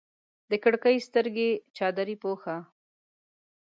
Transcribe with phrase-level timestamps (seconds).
[0.49, 2.55] د کړکۍ سترګې چادرې پوښه